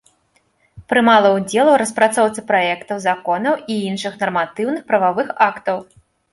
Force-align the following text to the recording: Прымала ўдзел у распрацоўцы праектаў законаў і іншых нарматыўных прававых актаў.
Прымала 0.93 1.29
ўдзел 1.37 1.69
у 1.73 1.75
распрацоўцы 1.81 2.39
праектаў 2.49 2.97
законаў 3.09 3.53
і 3.77 3.79
іншых 3.93 4.13
нарматыўных 4.27 4.81
прававых 4.91 5.27
актаў. 5.53 5.77